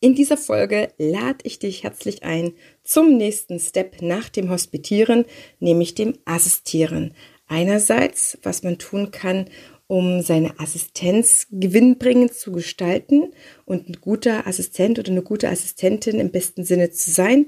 In 0.00 0.14
dieser 0.14 0.36
Folge 0.36 0.90
lade 0.96 1.38
ich 1.42 1.58
dich 1.58 1.82
herzlich 1.82 2.22
ein 2.22 2.52
zum 2.84 3.16
nächsten 3.16 3.58
Step 3.58 4.00
nach 4.00 4.28
dem 4.28 4.48
Hospitieren, 4.48 5.24
nämlich 5.58 5.96
dem 5.96 6.14
Assistieren. 6.24 7.14
Einerseits, 7.48 8.38
was 8.44 8.62
man 8.62 8.78
tun 8.78 9.10
kann, 9.10 9.46
um 9.88 10.22
seine 10.22 10.60
Assistenz 10.60 11.48
gewinnbringend 11.50 12.32
zu 12.32 12.52
gestalten 12.52 13.32
und 13.64 13.88
ein 13.88 13.96
guter 14.00 14.46
Assistent 14.46 15.00
oder 15.00 15.10
eine 15.10 15.22
gute 15.22 15.48
Assistentin 15.48 16.20
im 16.20 16.30
besten 16.30 16.64
Sinne 16.64 16.90
zu 16.90 17.10
sein, 17.10 17.46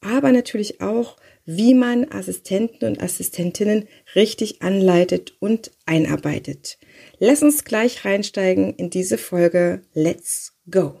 aber 0.00 0.30
natürlich 0.30 0.80
auch, 0.80 1.16
wie 1.44 1.74
man 1.74 2.10
Assistenten 2.12 2.86
und 2.86 3.02
Assistentinnen 3.02 3.88
richtig 4.14 4.62
anleitet 4.62 5.36
und 5.40 5.72
einarbeitet. 5.86 6.78
Lass 7.18 7.42
uns 7.42 7.64
gleich 7.64 8.04
reinsteigen 8.04 8.74
in 8.76 8.90
diese 8.90 9.18
Folge. 9.18 9.82
Let's 9.92 10.52
go! 10.70 11.00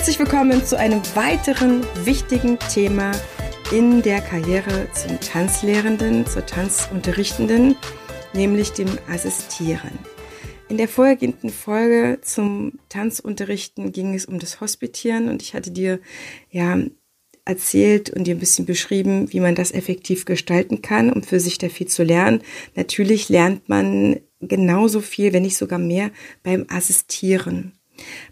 Herzlich 0.00 0.18
willkommen 0.18 0.64
zu 0.64 0.78
einem 0.78 1.02
weiteren 1.14 1.84
wichtigen 2.06 2.58
Thema 2.72 3.12
in 3.70 4.00
der 4.00 4.22
Karriere 4.22 4.88
zum 4.94 5.20
Tanzlehrenden, 5.20 6.26
zur 6.26 6.46
Tanzunterrichtenden, 6.46 7.76
nämlich 8.32 8.72
dem 8.72 8.88
Assistieren. 9.10 9.90
In 10.70 10.78
der 10.78 10.88
vorhergehenden 10.88 11.50
Folge 11.50 12.18
zum 12.22 12.78
Tanzunterrichten 12.88 13.92
ging 13.92 14.14
es 14.14 14.24
um 14.24 14.38
das 14.38 14.62
Hospitieren 14.62 15.28
und 15.28 15.42
ich 15.42 15.52
hatte 15.52 15.70
dir 15.70 16.00
ja 16.50 16.78
erzählt 17.44 18.08
und 18.08 18.24
dir 18.24 18.36
ein 18.36 18.40
bisschen 18.40 18.64
beschrieben, 18.64 19.30
wie 19.34 19.40
man 19.40 19.54
das 19.54 19.70
effektiv 19.70 20.24
gestalten 20.24 20.80
kann, 20.80 21.12
um 21.12 21.22
für 21.22 21.40
sich 21.40 21.58
da 21.58 21.68
viel 21.68 21.88
zu 21.88 22.04
lernen. 22.04 22.40
Natürlich 22.74 23.28
lernt 23.28 23.68
man 23.68 24.18
genauso 24.40 25.02
viel, 25.02 25.34
wenn 25.34 25.42
nicht 25.42 25.58
sogar 25.58 25.78
mehr 25.78 26.10
beim 26.42 26.64
Assistieren. 26.70 27.74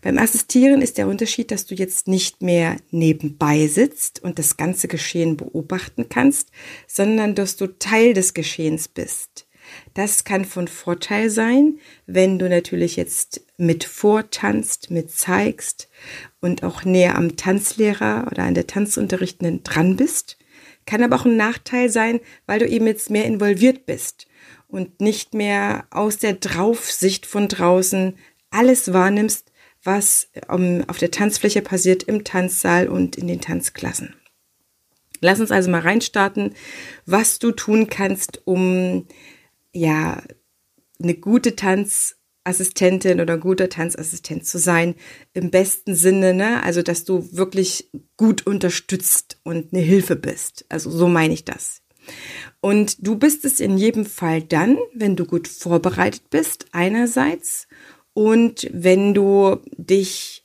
Beim 0.02 0.18
Assistieren 0.18 0.82
ist 0.82 0.98
der 0.98 1.08
Unterschied, 1.08 1.50
dass 1.50 1.66
du 1.66 1.74
jetzt 1.74 2.08
nicht 2.08 2.42
mehr 2.42 2.76
nebenbei 2.90 3.66
sitzt 3.66 4.22
und 4.22 4.38
das 4.38 4.56
ganze 4.56 4.88
Geschehen 4.88 5.36
beobachten 5.36 6.08
kannst, 6.08 6.50
sondern 6.86 7.34
dass 7.34 7.56
du 7.56 7.66
Teil 7.78 8.14
des 8.14 8.34
Geschehens 8.34 8.88
bist. 8.88 9.48
Das 9.94 10.24
kann 10.24 10.44
von 10.44 10.68
Vorteil 10.68 11.30
sein, 11.30 11.78
wenn 12.06 12.38
du 12.38 12.48
natürlich 12.48 12.96
jetzt 12.96 13.42
mit 13.56 13.84
vortanzt, 13.84 14.90
mit 14.90 15.10
zeigst 15.10 15.88
und 16.40 16.62
auch 16.62 16.84
näher 16.84 17.16
am 17.16 17.36
Tanzlehrer 17.36 18.28
oder 18.30 18.44
an 18.44 18.54
der 18.54 18.66
Tanzunterrichtenden 18.66 19.62
dran 19.64 19.96
bist. 19.96 20.38
Kann 20.86 21.02
aber 21.02 21.16
auch 21.16 21.26
ein 21.26 21.36
Nachteil 21.36 21.90
sein, 21.90 22.20
weil 22.46 22.60
du 22.60 22.66
eben 22.66 22.86
jetzt 22.86 23.10
mehr 23.10 23.26
involviert 23.26 23.84
bist 23.84 24.26
und 24.68 25.00
nicht 25.00 25.34
mehr 25.34 25.86
aus 25.90 26.18
der 26.18 26.34
Draufsicht 26.34 27.26
von 27.26 27.48
draußen 27.48 28.16
alles 28.50 28.92
wahrnimmst, 28.92 29.50
was 29.82 30.28
um, 30.48 30.84
auf 30.88 30.98
der 30.98 31.10
Tanzfläche 31.10 31.62
passiert, 31.62 32.02
im 32.02 32.24
Tanzsaal 32.24 32.88
und 32.88 33.16
in 33.16 33.26
den 33.26 33.40
Tanzklassen. 33.40 34.14
Lass 35.20 35.40
uns 35.40 35.50
also 35.50 35.70
mal 35.70 35.80
reinstarten, 35.80 36.54
was 37.06 37.38
du 37.38 37.50
tun 37.52 37.88
kannst, 37.88 38.42
um 38.46 39.06
ja 39.72 40.22
eine 41.00 41.14
gute 41.14 41.56
Tanzassistentin 41.56 43.20
oder 43.20 43.34
ein 43.34 43.40
guter 43.40 43.68
Tanzassistent 43.68 44.46
zu 44.46 44.58
sein, 44.58 44.94
im 45.32 45.50
besten 45.50 45.94
Sinne, 45.94 46.34
ne? 46.34 46.62
Also, 46.62 46.82
dass 46.82 47.04
du 47.04 47.28
wirklich 47.32 47.90
gut 48.16 48.46
unterstützt 48.46 49.40
und 49.44 49.72
eine 49.72 49.82
Hilfe 49.82 50.16
bist. 50.16 50.64
Also, 50.68 50.90
so 50.90 51.08
meine 51.08 51.34
ich 51.34 51.44
das. 51.44 51.82
Und 52.60 53.06
du 53.06 53.16
bist 53.16 53.44
es 53.44 53.60
in 53.60 53.76
jedem 53.76 54.06
Fall 54.06 54.42
dann, 54.42 54.78
wenn 54.94 55.14
du 55.14 55.26
gut 55.26 55.46
vorbereitet 55.46 56.30
bist, 56.30 56.66
einerseits, 56.72 57.68
und 58.18 58.68
wenn 58.72 59.14
du 59.14 59.58
dich 59.76 60.44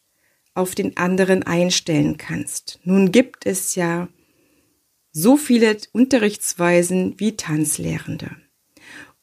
auf 0.53 0.75
den 0.75 0.95
anderen 0.95 1.41
einstellen 1.41 2.17
kannst. 2.17 2.79
Nun 2.83 3.11
gibt 3.11 3.47
es 3.47 3.73
ja 3.73 4.09
so 5.11 5.37
viele 5.37 5.77
Unterrichtsweisen 5.91 7.15
wie 7.17 7.35
Tanzlehrende. 7.35 8.29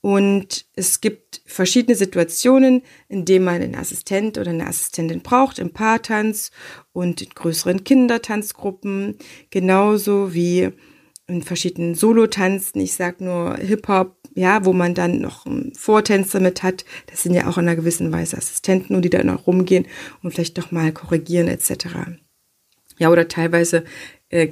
Und 0.01 0.67
es 0.75 1.01
gibt 1.01 1.43
verschiedene 1.47 1.95
Situationen, 1.95 2.83
in 3.09 3.25
denen 3.25 3.45
man 3.45 3.63
einen 3.63 3.77
Assistent 3.77 4.37
oder 4.37 4.51
eine 4.51 4.67
Assistentin 4.67 5.21
braucht, 5.21 5.61
im 5.61 5.71
Paartanz 5.71 6.51
und 6.93 7.23
in 7.23 7.31
größeren 7.31 7.85
Kindertanzgruppen, 7.85 9.17
genauso 9.51 10.35
wie 10.35 10.71
in 11.29 11.43
verschiedenen 11.45 11.95
Solotanzen. 11.95 12.81
Ich 12.81 12.95
sag 12.95 13.21
nur 13.21 13.55
Hip-Hop, 13.59 14.20
ja, 14.35 14.65
wo 14.65 14.73
man 14.73 14.95
dann 14.95 15.21
noch 15.21 15.47
einen 15.47 15.75
Vortänzer 15.75 16.41
mit 16.41 16.63
hat. 16.63 16.85
Das 17.07 17.23
sind 17.23 17.35
ja 17.35 17.47
auch 17.49 17.59
in 17.59 17.67
einer 17.67 17.77
gewissen 17.77 18.13
Weise 18.13 18.37
Assistenten, 18.37 19.01
die 19.03 19.11
dann 19.11 19.31
auch 19.31 19.47
rumgehen 19.47 19.87
und 20.23 20.33
vielleicht 20.33 20.59
doch 20.59 20.71
mal 20.71 20.93
korrigieren 20.93 21.49
etc. 21.49 21.87
Ja, 22.99 23.11
oder 23.11 23.29
teilweise 23.29 23.85
äh, 24.29 24.47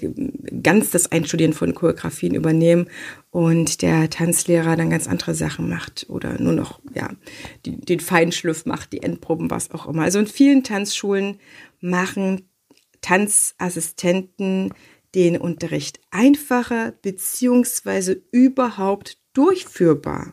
ganz 0.63 0.91
das 0.91 1.13
Einstudieren 1.13 1.53
von 1.53 1.75
Choreografien 1.75 2.35
übernehmen 2.35 2.89
und 3.31 3.83
der 3.83 4.11
Tanzlehrer 4.11 4.75
dann 4.75 4.91
ganz 4.91 5.07
andere 5.07 5.35
Sachen 5.35 5.69
macht 5.69 6.07
oder 6.09 6.41
nur 6.41 6.53
noch 6.53 6.81
ja 6.95 7.11
die, 7.65 7.81
den 7.81 8.01
Feinschliff 8.01 8.67
macht, 8.67 8.93
die 8.93 9.03
Endproben, 9.03 9.51
was 9.51 9.71
auch 9.71 9.87
immer. 9.87 10.03
Also 10.03 10.19
in 10.19 10.27
vielen 10.27 10.65
Tanzschulen 10.65 11.39
machen 11.81 12.49
Tanzassistenten 13.01 14.75
den 15.15 15.39
Unterricht 15.39 16.01
einfacher 16.11 16.93
beziehungsweise 17.03 18.21
überhaupt 18.33 19.19
durchführbar. 19.39 20.33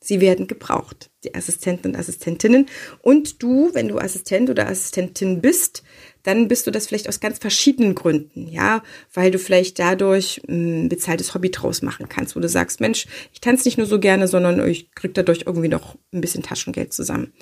Sie 0.00 0.20
werden 0.20 0.46
gebraucht, 0.46 1.10
die 1.24 1.34
Assistenten 1.34 1.88
und 1.88 1.96
Assistentinnen. 1.96 2.66
Und 3.02 3.42
du, 3.42 3.70
wenn 3.74 3.88
du 3.88 3.98
Assistent 3.98 4.48
oder 4.48 4.68
Assistentin 4.68 5.40
bist, 5.40 5.82
dann 6.22 6.46
bist 6.46 6.66
du 6.66 6.70
das 6.70 6.86
vielleicht 6.86 7.08
aus 7.08 7.20
ganz 7.20 7.38
verschiedenen 7.38 7.94
Gründen, 7.94 8.48
ja, 8.48 8.82
weil 9.12 9.30
du 9.30 9.38
vielleicht 9.38 9.78
dadurch 9.78 10.42
ein 10.46 10.82
hm, 10.82 10.88
bezahltes 10.88 11.34
Hobby 11.34 11.50
draus 11.50 11.82
machen 11.82 12.08
kannst, 12.08 12.36
wo 12.36 12.40
du 12.40 12.48
sagst, 12.48 12.80
Mensch, 12.80 13.06
ich 13.32 13.40
tanze 13.40 13.66
nicht 13.66 13.78
nur 13.78 13.86
so 13.86 13.98
gerne, 13.98 14.28
sondern 14.28 14.64
ich 14.68 14.92
krieg 14.94 15.14
dadurch 15.14 15.44
irgendwie 15.46 15.68
noch 15.68 15.96
ein 16.12 16.20
bisschen 16.20 16.42
Taschengeld 16.42 16.92
zusammen. 16.92 17.32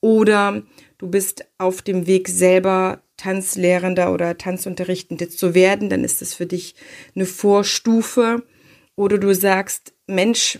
Oder 0.00 0.62
du 0.98 1.08
bist 1.08 1.44
auf 1.58 1.82
dem 1.82 2.06
Weg 2.06 2.28
selber 2.28 3.02
Tanzlehrender 3.16 4.12
oder 4.12 4.38
Tanzunterrichtende 4.38 5.28
zu 5.28 5.54
werden, 5.54 5.90
dann 5.90 6.04
ist 6.04 6.22
das 6.22 6.34
für 6.34 6.46
dich 6.46 6.76
eine 7.14 7.26
Vorstufe. 7.26 8.42
Oder 8.94 9.18
du 9.18 9.34
sagst, 9.34 9.92
Mensch, 10.06 10.58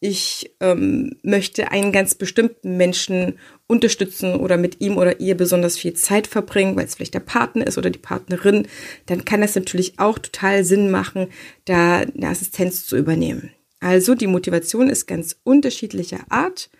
ich 0.00 0.56
ähm, 0.58 1.16
möchte 1.22 1.70
einen 1.70 1.92
ganz 1.92 2.16
bestimmten 2.16 2.76
Menschen 2.76 3.38
unterstützen 3.68 4.34
oder 4.34 4.56
mit 4.56 4.80
ihm 4.80 4.96
oder 4.96 5.20
ihr 5.20 5.36
besonders 5.36 5.78
viel 5.78 5.94
Zeit 5.94 6.26
verbringen, 6.26 6.74
weil 6.74 6.86
es 6.86 6.96
vielleicht 6.96 7.14
der 7.14 7.20
Partner 7.20 7.66
ist 7.66 7.78
oder 7.78 7.88
die 7.88 8.00
Partnerin, 8.00 8.66
dann 9.06 9.24
kann 9.24 9.42
das 9.42 9.54
natürlich 9.54 10.00
auch 10.00 10.18
total 10.18 10.64
Sinn 10.64 10.90
machen, 10.90 11.28
da 11.66 11.98
eine 11.98 12.28
Assistenz 12.28 12.84
zu 12.84 12.96
übernehmen. 12.96 13.52
Also 13.78 14.16
die 14.16 14.26
Motivation 14.26 14.88
ist 14.88 15.06
ganz 15.06 15.36
unterschiedlicher 15.44 16.20
Art. 16.28 16.70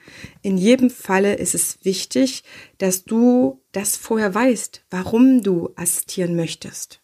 In 0.42 0.56
jedem 0.56 0.90
Falle 0.90 1.34
ist 1.34 1.54
es 1.54 1.78
wichtig, 1.84 2.42
dass 2.78 3.04
du 3.04 3.60
das 3.70 3.96
vorher 3.96 4.34
weißt, 4.34 4.84
warum 4.90 5.42
du 5.42 5.70
assistieren 5.76 6.34
möchtest. 6.34 7.02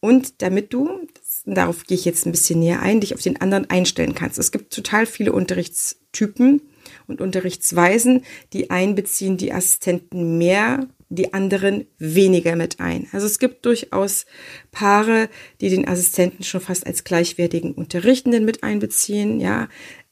Und 0.00 0.42
damit 0.42 0.72
du, 0.72 1.06
darauf 1.44 1.84
gehe 1.84 1.96
ich 1.96 2.04
jetzt 2.04 2.26
ein 2.26 2.32
bisschen 2.32 2.60
näher 2.60 2.80
ein, 2.80 3.00
dich 3.00 3.14
auf 3.14 3.22
den 3.22 3.40
anderen 3.40 3.68
einstellen 3.70 4.14
kannst. 4.14 4.38
Es 4.38 4.52
gibt 4.52 4.72
total 4.72 5.06
viele 5.06 5.32
Unterrichtstypen 5.32 6.62
und 7.06 7.20
Unterrichtsweisen, 7.20 8.24
die 8.52 8.70
einbeziehen 8.70 9.36
die 9.36 9.52
Assistenten 9.52 10.38
mehr 10.38 10.88
die 11.10 11.32
anderen 11.32 11.86
weniger 11.98 12.54
mit 12.54 12.80
ein. 12.80 13.08
Also 13.12 13.26
es 13.26 13.38
gibt 13.38 13.64
durchaus 13.64 14.26
Paare, 14.72 15.30
die 15.60 15.70
den 15.70 15.88
Assistenten 15.88 16.44
schon 16.44 16.60
fast 16.60 16.86
als 16.86 17.04
gleichwertigen 17.04 17.72
Unterrichtenden 17.72 18.44
mit 18.44 18.62
einbeziehen, 18.62 19.40
ja. 19.40 19.68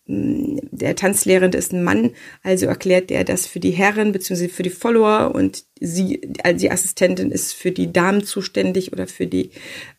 Der 0.09 0.95
Tanzlehrende 0.95 1.59
ist 1.59 1.73
ein 1.73 1.83
Mann, 1.83 2.13
also 2.45 2.67
erklärt 2.67 3.11
er 3.11 3.25
das 3.25 3.47
für 3.47 3.59
die 3.59 3.73
Herren 3.73 4.13
bzw. 4.13 4.49
für 4.49 4.63
die 4.63 4.71
Follower 4.71 5.35
und 5.35 5.65
sie, 5.81 6.33
also 6.45 6.59
die 6.61 6.71
Assistentin 6.71 7.33
ist 7.33 7.55
für 7.55 7.73
die 7.73 7.93
Damen 7.93 8.25
zuständig 8.25 8.93
oder 8.93 9.09
für 9.09 9.27
die, 9.27 9.51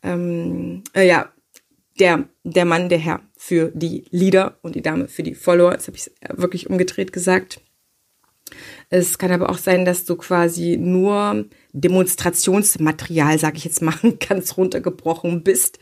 ähm, 0.04 0.84
äh, 0.94 1.06
ja, 1.06 1.32
der, 2.00 2.30
der 2.44 2.66
Mann, 2.66 2.90
der 2.90 3.00
Herr. 3.00 3.22
für 3.36 3.72
die 3.74 4.06
Leader 4.12 4.58
und 4.62 4.76
die 4.76 4.82
Dame 4.82 5.08
für 5.08 5.24
die 5.24 5.36
Follower. 5.36 5.72
Das 5.72 5.88
habe 5.88 5.98
ich 5.98 6.12
wirklich 6.36 6.70
umgedreht 6.70 7.12
gesagt. 7.12 7.60
Es 8.90 9.18
kann 9.18 9.32
aber 9.32 9.50
auch 9.50 9.58
sein, 9.58 9.84
dass 9.84 10.06
du 10.06 10.16
quasi 10.16 10.78
nur 10.78 11.46
Demonstrationsmaterial, 11.74 13.38
sage 13.38 13.58
ich 13.58 13.66
jetzt 13.66 13.82
mal, 13.82 13.96
ganz 14.30 14.58
runtergebrochen 14.58 15.44
bist 15.44 15.80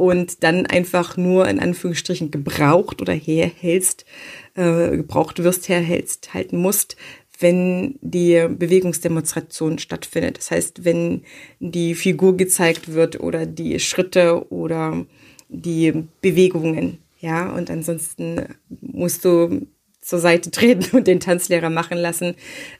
und 0.00 0.42
dann 0.42 0.64
einfach 0.64 1.18
nur 1.18 1.46
in 1.46 1.60
Anführungsstrichen 1.60 2.30
gebraucht 2.30 3.02
oder 3.02 3.12
herhältst, 3.12 4.06
äh, 4.54 4.96
gebraucht 4.96 5.42
wirst, 5.42 5.68
herhältst, 5.68 6.32
halten 6.32 6.56
musst, 6.56 6.96
wenn 7.38 7.98
die 8.00 8.46
Bewegungsdemonstration 8.48 9.78
stattfindet. 9.78 10.38
Das 10.38 10.52
heißt, 10.52 10.86
wenn 10.86 11.24
die 11.58 11.94
Figur 11.94 12.38
gezeigt 12.38 12.94
wird 12.94 13.20
oder 13.20 13.44
die 13.44 13.78
Schritte 13.78 14.50
oder 14.50 15.04
die 15.50 16.04
Bewegungen. 16.22 16.96
Ja, 17.18 17.52
und 17.52 17.70
ansonsten 17.70 18.46
musst 18.80 19.26
du 19.26 19.66
zur 20.00 20.18
Seite 20.18 20.50
treten 20.50 20.96
und 20.96 21.06
den 21.06 21.20
Tanzlehrer 21.20 21.70
machen 21.70 21.98
lassen. 21.98 22.34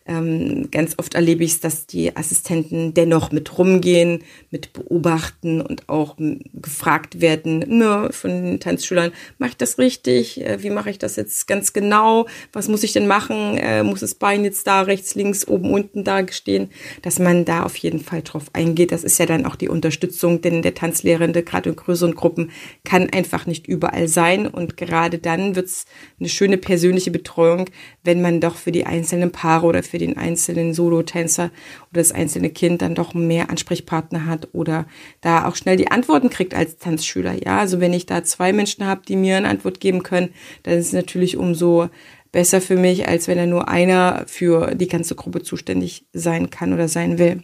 Ähm, 0.07 0.71
ganz 0.71 0.95
oft 0.99 1.15
erlebe 1.15 1.45
ich 1.45 1.53
es, 1.53 1.61
dass 1.61 1.87
die 1.87 2.17
Assistenten 2.17 2.95
dennoch 2.95 3.31
mit 3.31 3.59
rumgehen, 3.59 4.25
mit 4.51 4.73
beobachten 4.73 5.61
und 5.61 5.89
auch 5.89 6.17
gefragt 6.55 7.21
werden 7.21 7.59
ne, 7.59 8.09
von 8.11 8.31
den 8.31 8.61
Tanzschülern, 8.61 9.13
mache 9.39 9.51
ich 9.51 9.57
das 9.59 9.79
richtig? 9.79 10.41
Äh, 10.41 10.63
wie 10.63 10.71
mache 10.71 10.91
ich 10.91 10.99
das 10.99 11.17
jetzt 11.17 11.47
ganz 11.47 11.73
genau? 11.73 12.27
Was 12.53 12.69
muss 12.69 12.83
ich 12.83 12.93
denn 12.93 13.07
machen? 13.07 13.59
Äh, 13.59 13.83
muss 13.83 14.01
das 14.01 14.15
Bein 14.15 14.43
jetzt 14.43 14.67
da 14.67 14.83
rechts, 14.83 15.15
links, 15.15 15.47
oben, 15.47 15.73
unten 15.73 16.05
da 16.05 16.27
stehen? 16.31 16.71
Dass 17.03 17.19
man 17.19 17.45
da 17.45 17.63
auf 17.65 17.77
jeden 17.77 18.01
Fall 18.01 18.23
drauf 18.23 18.47
eingeht. 18.55 18.93
Das 18.93 19.05
ist 19.05 19.19
ja 19.19 19.27
dann 19.27 19.47
auch 19.47 19.57
die 19.57 19.69
Unterstützung, 19.69 20.41
denn 20.41 20.63
der 20.63 20.75
Tanzlehrende, 20.75 21.43
gerade 21.43 21.71
in 21.71 21.77
größeren 21.77 22.15
Gruppen, 22.15 22.51
kann 22.85 23.11
einfach 23.11 23.47
nicht 23.47 23.67
überall 23.67 24.09
sein. 24.09 24.47
Und 24.47 24.77
gerade 24.77 25.19
dann 25.19 25.55
wird 25.55 25.67
es 25.67 25.85
eine 26.19 26.29
schöne 26.29 26.57
persönliche 26.57 27.10
persönliche 27.11 27.31
Betreuung, 27.31 27.67
wenn 28.05 28.23
man 28.23 28.41
doch 28.41 28.57
für 28.57 28.73
die 28.73 28.87
einzelnen 28.87 29.31
Paare 29.31 29.67
oder 29.67 29.83
für 29.83 29.99
den 29.99 30.17
einzelnen 30.17 30.75
Solotänzer 30.75 31.51
oder 31.91 32.01
das 32.01 32.13
einzelne 32.13 32.51
Kind 32.51 32.83
dann 32.83 32.95
doch 32.95 33.15
mehr 33.15 33.51
Ansprechpartner 33.51 34.27
hat 34.27 34.49
oder 34.53 34.87
da 35.21 35.47
auch 35.47 35.57
schnell 35.57 35.77
die 35.77 35.91
Antworten 35.91 36.31
kriegt 36.31 36.55
als 36.55 36.79
Tanzschüler. 36.79 37.35
Ja, 37.45 37.59
also 37.59 37.81
wenn 37.81 37.93
ich 37.93 38.07
da 38.07 38.25
zwei 38.25 38.53
Menschen 38.53 38.87
habe, 38.87 39.03
die 39.07 39.17
mir 39.17 39.37
eine 39.37 39.49
Antwort 39.49 39.81
geben 39.81 40.03
können, 40.03 40.31
dann 40.63 40.75
ist 40.75 40.89
es 40.89 40.93
natürlich 40.93 41.37
umso 41.37 41.89
besser 42.33 42.61
für 42.61 42.77
mich, 42.77 43.09
als 43.09 43.27
wenn 43.27 43.39
da 43.39 43.47
nur 43.47 43.69
einer 43.69 44.25
für 44.27 44.75
die 44.75 44.89
ganze 44.89 45.15
Gruppe 45.15 45.43
zuständig 45.43 46.07
sein 46.13 46.51
kann 46.51 46.73
oder 46.73 46.89
sein 46.89 47.19
will. 47.19 47.43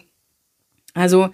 Also 0.94 1.30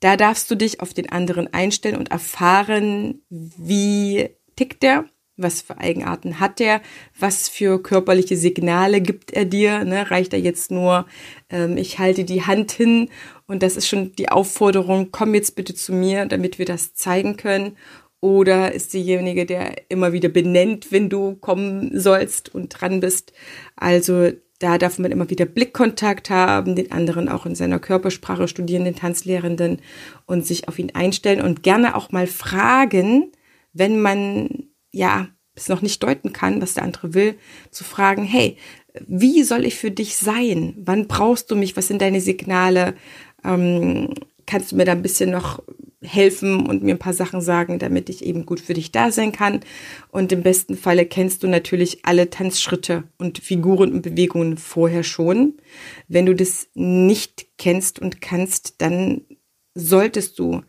da 0.00 0.16
darfst 0.16 0.50
du 0.50 0.54
dich 0.54 0.80
auf 0.80 0.94
den 0.94 1.12
anderen 1.12 1.52
einstellen 1.52 1.96
und 1.96 2.10
erfahren, 2.10 3.20
wie 3.28 4.30
tickt 4.56 4.82
der 4.82 5.04
was 5.42 5.62
für 5.62 5.78
Eigenarten 5.78 6.40
hat 6.40 6.60
er? 6.60 6.80
Was 7.18 7.48
für 7.48 7.82
körperliche 7.82 8.36
Signale 8.36 9.00
gibt 9.00 9.32
er 9.32 9.44
dir? 9.44 9.84
Ne? 9.84 10.10
Reicht 10.10 10.32
er 10.32 10.40
jetzt 10.40 10.70
nur, 10.70 11.06
ähm, 11.50 11.76
ich 11.76 11.98
halte 11.98 12.24
die 12.24 12.42
Hand 12.42 12.72
hin 12.72 13.08
und 13.46 13.62
das 13.62 13.76
ist 13.76 13.88
schon 13.88 14.12
die 14.12 14.28
Aufforderung, 14.28 15.08
komm 15.10 15.34
jetzt 15.34 15.56
bitte 15.56 15.74
zu 15.74 15.92
mir, 15.92 16.26
damit 16.26 16.58
wir 16.58 16.66
das 16.66 16.94
zeigen 16.94 17.36
können? 17.36 17.76
Oder 18.20 18.72
ist 18.72 18.92
derjenige, 18.92 19.46
der 19.46 19.90
immer 19.90 20.12
wieder 20.12 20.28
benennt, 20.28 20.92
wenn 20.92 21.08
du 21.08 21.36
kommen 21.36 21.98
sollst 21.98 22.54
und 22.54 22.68
dran 22.68 23.00
bist? 23.00 23.32
Also 23.76 24.32
da 24.60 24.76
darf 24.76 24.98
man 24.98 25.10
immer 25.10 25.30
wieder 25.30 25.46
Blickkontakt 25.46 26.28
haben, 26.28 26.76
den 26.76 26.92
anderen 26.92 27.30
auch 27.30 27.46
in 27.46 27.54
seiner 27.54 27.78
Körpersprache 27.78 28.46
studieren, 28.46 28.84
den 28.84 28.94
Tanzlehrenden 28.94 29.80
und 30.26 30.46
sich 30.46 30.68
auf 30.68 30.78
ihn 30.78 30.94
einstellen 30.94 31.40
und 31.40 31.62
gerne 31.62 31.96
auch 31.96 32.12
mal 32.12 32.26
fragen, 32.26 33.32
wenn 33.72 34.00
man 34.00 34.69
ja, 34.90 35.28
es 35.54 35.68
noch 35.68 35.82
nicht 35.82 36.02
deuten 36.02 36.32
kann, 36.32 36.62
was 36.62 36.74
der 36.74 36.84
andere 36.84 37.14
will, 37.14 37.34
zu 37.70 37.84
fragen, 37.84 38.24
hey, 38.24 38.56
wie 39.06 39.42
soll 39.42 39.64
ich 39.64 39.76
für 39.76 39.90
dich 39.90 40.16
sein? 40.16 40.74
Wann 40.78 41.06
brauchst 41.06 41.50
du 41.50 41.56
mich? 41.56 41.76
Was 41.76 41.88
sind 41.88 42.02
deine 42.02 42.20
Signale? 42.20 42.94
Ähm, 43.44 44.14
kannst 44.46 44.72
du 44.72 44.76
mir 44.76 44.84
da 44.84 44.92
ein 44.92 45.02
bisschen 45.02 45.30
noch 45.30 45.62
helfen 46.02 46.66
und 46.66 46.82
mir 46.82 46.94
ein 46.94 46.98
paar 46.98 47.12
Sachen 47.12 47.40
sagen, 47.42 47.78
damit 47.78 48.08
ich 48.08 48.24
eben 48.24 48.46
gut 48.46 48.58
für 48.58 48.74
dich 48.74 48.90
da 48.90 49.12
sein 49.12 49.32
kann. 49.32 49.60
Und 50.10 50.32
im 50.32 50.42
besten 50.42 50.76
Falle 50.76 51.04
kennst 51.04 51.42
du 51.42 51.46
natürlich 51.46 52.04
alle 52.04 52.30
Tanzschritte 52.30 53.04
und 53.18 53.38
Figuren 53.38 53.92
und 53.92 54.02
Bewegungen 54.02 54.56
vorher 54.56 55.02
schon. 55.02 55.54
Wenn 56.08 56.26
du 56.26 56.34
das 56.34 56.68
nicht 56.74 57.46
kennst 57.58 57.98
und 57.98 58.20
kannst, 58.20 58.76
dann 58.78 59.22
solltest 59.74 60.38
du 60.38 60.62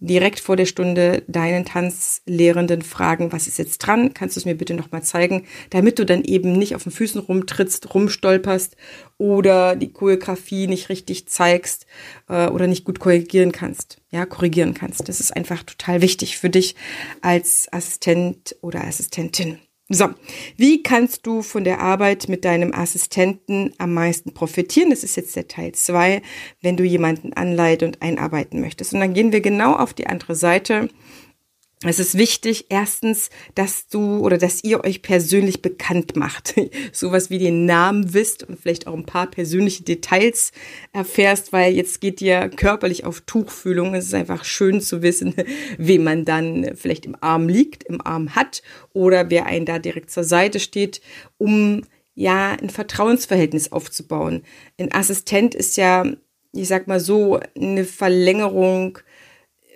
direkt 0.00 0.40
vor 0.40 0.56
der 0.56 0.66
Stunde 0.66 1.22
deinen 1.28 1.64
Tanzlehrenden 1.64 2.82
fragen, 2.82 3.32
was 3.32 3.46
ist 3.46 3.58
jetzt 3.58 3.78
dran? 3.78 4.14
Kannst 4.14 4.36
du 4.36 4.40
es 4.40 4.46
mir 4.46 4.56
bitte 4.56 4.74
nochmal 4.74 5.02
zeigen? 5.02 5.46
Damit 5.68 5.98
du 5.98 6.06
dann 6.06 6.24
eben 6.24 6.52
nicht 6.52 6.74
auf 6.74 6.82
den 6.82 6.92
Füßen 6.92 7.20
rumtrittst, 7.20 7.94
rumstolperst 7.94 8.76
oder 9.18 9.76
die 9.76 9.92
Choreografie 9.92 10.66
nicht 10.66 10.88
richtig 10.88 11.28
zeigst 11.28 11.86
äh, 12.28 12.48
oder 12.48 12.66
nicht 12.66 12.84
gut 12.84 12.98
korrigieren 12.98 13.52
kannst. 13.52 14.00
Ja, 14.10 14.26
korrigieren 14.26 14.74
kannst. 14.74 15.08
Das 15.08 15.20
ist 15.20 15.36
einfach 15.36 15.62
total 15.62 16.00
wichtig 16.02 16.38
für 16.38 16.50
dich 16.50 16.74
als 17.20 17.68
Assistent 17.70 18.56
oder 18.62 18.84
Assistentin. 18.84 19.58
So, 19.92 20.08
wie 20.56 20.84
kannst 20.84 21.26
du 21.26 21.42
von 21.42 21.64
der 21.64 21.80
Arbeit 21.80 22.28
mit 22.28 22.44
deinem 22.44 22.72
Assistenten 22.72 23.72
am 23.78 23.92
meisten 23.92 24.32
profitieren? 24.32 24.90
Das 24.90 25.02
ist 25.02 25.16
jetzt 25.16 25.34
der 25.34 25.48
Teil 25.48 25.72
zwei, 25.72 26.22
wenn 26.62 26.76
du 26.76 26.84
jemanden 26.84 27.32
anleiten 27.32 27.88
und 27.88 28.00
einarbeiten 28.00 28.60
möchtest. 28.60 28.94
Und 28.94 29.00
dann 29.00 29.14
gehen 29.14 29.32
wir 29.32 29.40
genau 29.40 29.74
auf 29.74 29.92
die 29.92 30.06
andere 30.06 30.36
Seite 30.36 30.90
es 31.82 31.98
ist 31.98 32.18
wichtig, 32.18 32.66
erstens, 32.68 33.30
dass 33.54 33.88
du 33.88 34.18
oder 34.18 34.36
dass 34.36 34.62
ihr 34.62 34.84
euch 34.84 35.00
persönlich 35.00 35.62
bekannt 35.62 36.14
macht. 36.14 36.54
Sowas 36.92 37.30
wie 37.30 37.38
den 37.38 37.64
Namen 37.64 38.12
wisst 38.12 38.42
und 38.42 38.60
vielleicht 38.60 38.86
auch 38.86 38.92
ein 38.92 39.06
paar 39.06 39.30
persönliche 39.30 39.82
Details 39.82 40.52
erfährst, 40.92 41.54
weil 41.54 41.74
jetzt 41.74 42.02
geht 42.02 42.20
ihr 42.20 42.50
körperlich 42.50 43.06
auf 43.06 43.22
Tuchfühlung. 43.22 43.94
Es 43.94 44.04
ist 44.04 44.14
einfach 44.14 44.44
schön 44.44 44.82
zu 44.82 45.00
wissen, 45.00 45.34
wem 45.78 46.04
man 46.04 46.26
dann 46.26 46.72
vielleicht 46.74 47.06
im 47.06 47.16
Arm 47.22 47.48
liegt, 47.48 47.84
im 47.84 48.04
Arm 48.04 48.34
hat 48.34 48.62
oder 48.92 49.30
wer 49.30 49.46
einen 49.46 49.64
da 49.64 49.78
direkt 49.78 50.10
zur 50.10 50.24
Seite 50.24 50.60
steht, 50.60 51.00
um 51.38 51.82
ja 52.14 52.52
ein 52.60 52.68
Vertrauensverhältnis 52.68 53.72
aufzubauen. 53.72 54.42
Ein 54.78 54.92
Assistent 54.92 55.54
ist 55.54 55.78
ja, 55.78 56.04
ich 56.52 56.68
sag 56.68 56.88
mal 56.88 57.00
so, 57.00 57.40
eine 57.56 57.86
Verlängerung 57.86 58.98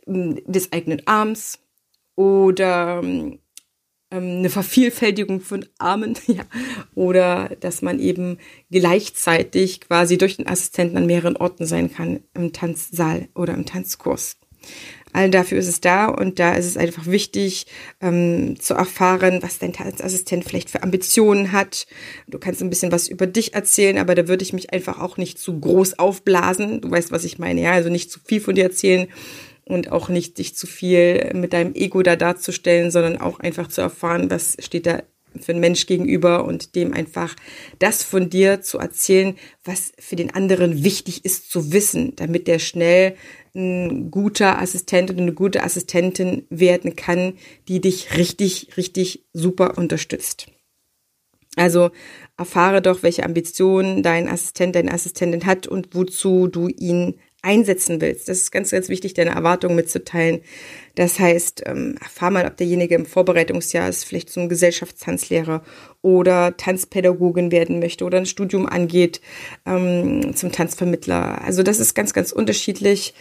ähm, 0.06 0.42
des 0.44 0.70
eigenen 0.70 1.00
Arms 1.06 1.60
oder 2.16 3.00
ähm, 3.02 3.38
eine 4.10 4.50
Vervielfältigung 4.50 5.40
von 5.40 5.66
Armen, 5.78 6.16
ja, 6.26 6.44
oder 6.94 7.50
dass 7.60 7.82
man 7.82 7.98
eben 7.98 8.38
gleichzeitig 8.70 9.80
quasi 9.80 10.18
durch 10.18 10.36
den 10.36 10.46
Assistenten 10.46 10.96
an 10.96 11.06
mehreren 11.06 11.36
Orten 11.36 11.66
sein 11.66 11.92
kann 11.92 12.20
im 12.34 12.52
Tanzsaal 12.52 13.28
oder 13.34 13.54
im 13.54 13.66
Tanzkurs. 13.66 14.36
All 15.12 15.30
dafür 15.30 15.58
ist 15.58 15.68
es 15.68 15.80
da 15.80 16.06
und 16.06 16.40
da 16.40 16.54
ist 16.54 16.66
es 16.66 16.76
einfach 16.76 17.06
wichtig 17.06 17.66
ähm, 18.00 18.58
zu 18.58 18.74
erfahren, 18.74 19.42
was 19.42 19.60
dein 19.60 19.72
Tanzassistent 19.72 20.44
vielleicht 20.44 20.70
für 20.70 20.82
Ambitionen 20.82 21.52
hat. 21.52 21.86
Du 22.26 22.40
kannst 22.40 22.60
ein 22.60 22.70
bisschen 22.70 22.90
was 22.90 23.06
über 23.06 23.28
dich 23.28 23.54
erzählen, 23.54 23.98
aber 23.98 24.16
da 24.16 24.26
würde 24.26 24.42
ich 24.42 24.52
mich 24.52 24.72
einfach 24.72 25.00
auch 25.00 25.16
nicht 25.16 25.38
zu 25.38 25.60
groß 25.60 26.00
aufblasen. 26.00 26.80
Du 26.80 26.90
weißt, 26.90 27.12
was 27.12 27.24
ich 27.24 27.38
meine, 27.38 27.60
ja, 27.60 27.72
also 27.72 27.90
nicht 27.90 28.10
zu 28.10 28.18
viel 28.24 28.40
von 28.40 28.56
dir 28.56 28.64
erzählen, 28.64 29.06
und 29.66 29.90
auch 29.90 30.08
nicht 30.08 30.38
dich 30.38 30.54
zu 30.54 30.66
viel 30.66 31.32
mit 31.34 31.52
deinem 31.52 31.74
Ego 31.74 32.02
da 32.02 32.16
darzustellen, 32.16 32.90
sondern 32.90 33.18
auch 33.18 33.40
einfach 33.40 33.68
zu 33.68 33.80
erfahren, 33.80 34.30
was 34.30 34.56
steht 34.60 34.86
da 34.86 35.02
für 35.40 35.52
ein 35.52 35.60
Mensch 35.60 35.86
gegenüber 35.86 36.44
und 36.44 36.74
dem 36.74 36.92
einfach 36.92 37.34
das 37.78 38.02
von 38.02 38.30
dir 38.30 38.60
zu 38.60 38.78
erzählen, 38.78 39.36
was 39.64 39.92
für 39.98 40.16
den 40.16 40.32
anderen 40.32 40.84
wichtig 40.84 41.24
ist 41.24 41.50
zu 41.50 41.72
wissen, 41.72 42.14
damit 42.16 42.46
der 42.46 42.58
schnell 42.58 43.16
ein 43.54 44.10
guter 44.10 44.60
Assistent 44.60 45.10
und 45.10 45.20
eine 45.20 45.32
gute 45.32 45.62
Assistentin 45.62 46.46
werden 46.50 46.96
kann, 46.96 47.34
die 47.68 47.80
dich 47.80 48.16
richtig, 48.16 48.76
richtig 48.76 49.24
super 49.32 49.78
unterstützt. 49.78 50.48
Also 51.56 51.90
erfahre 52.36 52.82
doch, 52.82 53.02
welche 53.04 53.24
Ambitionen 53.24 54.02
dein 54.02 54.28
Assistent, 54.28 54.74
deine 54.74 54.92
Assistentin 54.92 55.46
hat 55.46 55.68
und 55.68 55.94
wozu 55.94 56.48
du 56.48 56.68
ihn 56.68 57.14
einsetzen 57.44 58.00
willst. 58.00 58.28
Das 58.28 58.38
ist 58.38 58.50
ganz, 58.50 58.70
ganz 58.70 58.88
wichtig, 58.88 59.14
deine 59.14 59.30
Erwartungen 59.30 59.76
mitzuteilen. 59.76 60.40
Das 60.94 61.18
heißt, 61.18 61.64
ähm, 61.66 61.96
erfahr 62.00 62.30
mal, 62.30 62.46
ob 62.46 62.56
derjenige 62.56 62.94
im 62.94 63.06
Vorbereitungsjahr 63.06 63.88
ist, 63.88 64.04
vielleicht 64.04 64.30
zum 64.30 64.48
Gesellschaftstanzlehrer 64.48 65.62
oder 66.02 66.56
Tanzpädagogin 66.56 67.52
werden 67.52 67.78
möchte 67.78 68.04
oder 68.04 68.18
ein 68.18 68.26
Studium 68.26 68.66
angeht 68.66 69.20
ähm, 69.66 70.34
zum 70.34 70.52
Tanzvermittler. 70.52 71.42
Also 71.42 71.62
das 71.62 71.80
ist 71.80 71.94
ganz, 71.94 72.12
ganz 72.12 72.32
unterschiedlich 72.32 73.14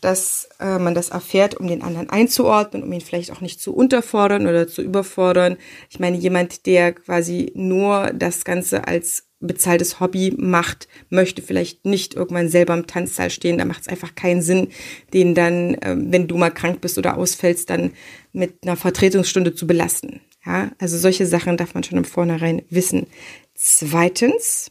dass 0.00 0.48
äh, 0.60 0.78
man 0.78 0.94
das 0.94 1.08
erfährt, 1.08 1.56
um 1.56 1.66
den 1.66 1.82
anderen 1.82 2.10
einzuordnen, 2.10 2.82
um 2.82 2.92
ihn 2.92 3.00
vielleicht 3.00 3.32
auch 3.32 3.40
nicht 3.40 3.60
zu 3.60 3.74
unterfordern 3.74 4.46
oder 4.46 4.68
zu 4.68 4.82
überfordern. 4.82 5.56
Ich 5.90 5.98
meine, 5.98 6.16
jemand, 6.16 6.66
der 6.66 6.92
quasi 6.92 7.50
nur 7.54 8.12
das 8.14 8.44
Ganze 8.44 8.86
als 8.86 9.26
bezahltes 9.46 10.00
Hobby 10.00 10.34
macht, 10.36 10.88
möchte 11.10 11.42
vielleicht 11.42 11.84
nicht 11.84 12.14
irgendwann 12.14 12.48
selber 12.48 12.74
im 12.74 12.86
Tanzsaal 12.86 13.30
stehen. 13.30 13.58
Da 13.58 13.64
macht 13.64 13.82
es 13.82 13.88
einfach 13.88 14.14
keinen 14.14 14.42
Sinn, 14.42 14.68
den 15.12 15.34
dann, 15.34 15.74
äh, 15.74 15.96
wenn 15.98 16.28
du 16.28 16.36
mal 16.36 16.50
krank 16.50 16.80
bist 16.80 16.98
oder 16.98 17.16
ausfällst, 17.16 17.70
dann 17.70 17.92
mit 18.32 18.58
einer 18.62 18.76
Vertretungsstunde 18.76 19.54
zu 19.54 19.66
belasten. 19.66 20.20
Ja, 20.44 20.70
also 20.78 20.96
solche 20.96 21.26
Sachen 21.26 21.56
darf 21.56 21.74
man 21.74 21.82
schon 21.82 21.98
im 21.98 22.04
Vornherein 22.04 22.62
wissen. 22.70 23.06
Zweitens, 23.54 24.70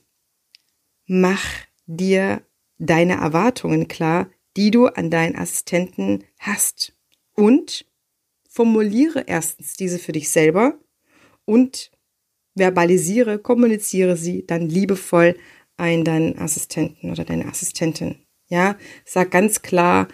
mach 1.05 1.43
dir 1.85 2.41
deine 2.77 3.15
Erwartungen 3.15 3.87
klar, 3.87 4.29
die 4.55 4.71
du 4.71 4.87
an 4.87 5.09
deinen 5.09 5.35
Assistenten 5.35 6.23
hast. 6.39 6.93
Und 7.33 7.85
formuliere 8.49 9.25
erstens 9.27 9.73
diese 9.73 9.99
für 9.99 10.13
dich 10.13 10.29
selber 10.29 10.79
und 11.43 11.91
verbalisiere, 12.55 13.37
kommuniziere 13.39 14.17
sie 14.17 14.45
dann 14.45 14.69
liebevoll 14.69 15.35
ein 15.77 16.03
deinen 16.03 16.37
Assistenten 16.39 17.11
oder 17.11 17.25
deine 17.25 17.47
Assistentin. 17.47 18.15
Ja, 18.47 18.77
sag 19.05 19.31
ganz 19.31 19.61
klar, 19.61 20.07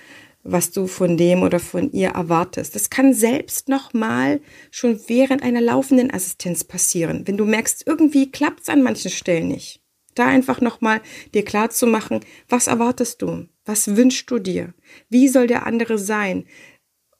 was 0.43 0.71
du 0.71 0.88
von 0.88 1.17
dem 1.17 1.43
oder 1.43 1.60
von 1.60 1.91
ihr 1.91 2.10
erwartest. 2.10 2.75
Das 2.75 2.89
kann 2.89 3.13
selbst 3.13 3.69
nochmal 3.69 4.41
schon 4.71 5.00
während 5.07 5.43
einer 5.43 5.62
laufenden 5.62 6.12
Assistenz 6.12 6.63
passieren. 6.63 7.27
Wenn 7.27 7.38
du 7.38 7.45
merkst, 7.45 7.86
irgendwie 7.86 8.31
klappt 8.31 8.62
es 8.62 8.69
an 8.69 8.81
manchen 8.81 9.12
Stellen 9.12 9.48
nicht. 9.48 9.81
Da 10.15 10.27
einfach 10.27 10.60
nochmal 10.60 11.01
dir 11.33 11.45
klar 11.45 11.69
zu 11.69 11.86
machen, 11.88 12.21
was 12.50 12.67
erwartest 12.67 13.21
du? 13.21 13.48
Was 13.65 13.95
wünschst 13.95 14.29
du 14.31 14.39
dir? 14.39 14.74
Wie 15.10 15.27
soll 15.27 15.48
der 15.48 15.65
andere 15.65 15.98
sein, 15.98 16.45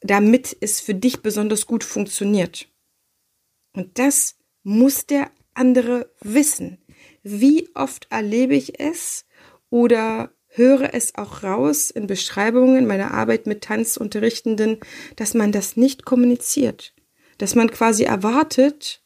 damit 0.02 0.58
es 0.60 0.82
für 0.82 0.96
dich 0.96 1.22
besonders 1.22 1.68
gut 1.68 1.84
funktioniert? 1.84 2.68
Und 3.74 4.00
das 4.00 4.36
muss 4.64 5.06
der 5.06 5.32
andere 5.54 6.12
wissen. 6.22 6.78
Wie 7.24 7.70
oft 7.76 8.08
erlebe 8.10 8.56
ich 8.56 8.80
es 8.80 9.26
oder 9.70 10.32
höre 10.48 10.94
es 10.94 11.16
auch 11.16 11.44
raus 11.44 11.92
in 11.92 12.08
Beschreibungen 12.08 12.86
meiner 12.86 13.14
Arbeit 13.14 13.48
mit 13.48 13.64
Tanzunterrichtenden, 13.64 14.80
dass 15.16 15.34
man 15.34 15.52
das 15.52 15.78
nicht 15.78 16.06
kommuniziert, 16.06 16.94
dass 17.38 17.56
man 17.56 17.72
quasi 17.72 18.04
erwartet, 18.04 19.02